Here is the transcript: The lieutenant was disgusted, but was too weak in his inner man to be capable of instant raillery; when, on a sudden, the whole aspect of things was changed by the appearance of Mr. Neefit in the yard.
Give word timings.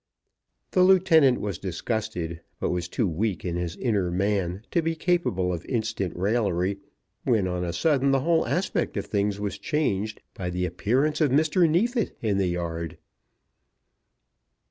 The 0.71 0.81
lieutenant 0.81 1.39
was 1.41 1.59
disgusted, 1.59 2.41
but 2.59 2.71
was 2.71 2.87
too 2.87 3.07
weak 3.07 3.45
in 3.45 3.55
his 3.55 3.75
inner 3.77 4.09
man 4.09 4.65
to 4.71 4.81
be 4.81 4.95
capable 4.95 5.53
of 5.53 5.63
instant 5.67 6.15
raillery; 6.15 6.79
when, 7.23 7.47
on 7.47 7.63
a 7.63 7.71
sudden, 7.71 8.09
the 8.09 8.21
whole 8.21 8.47
aspect 8.47 8.97
of 8.97 9.05
things 9.05 9.39
was 9.39 9.59
changed 9.59 10.23
by 10.33 10.49
the 10.49 10.65
appearance 10.65 11.21
of 11.21 11.29
Mr. 11.29 11.69
Neefit 11.69 12.17
in 12.19 12.39
the 12.39 12.47
yard. 12.47 12.97